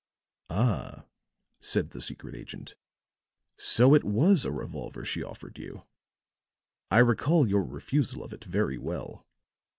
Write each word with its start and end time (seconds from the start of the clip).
"Ah," 0.49 1.05
said 1.59 1.91
the 1.91 2.01
secret 2.01 2.33
agent, 2.33 2.73
"so 3.55 3.93
it 3.93 4.03
was 4.03 4.45
a 4.45 4.51
revolver 4.51 5.05
she 5.05 5.21
offered 5.21 5.59
you. 5.59 5.83
I 6.89 6.97
recall 6.97 7.47
your 7.47 7.61
refusal 7.63 8.23
of 8.23 8.33
it 8.33 8.43
very 8.43 8.79
well. 8.79 9.27